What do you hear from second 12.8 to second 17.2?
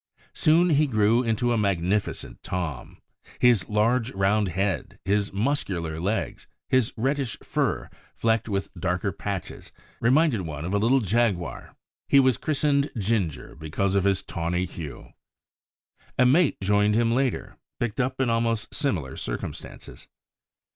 Ginger because of his tawny hue. A mate joined him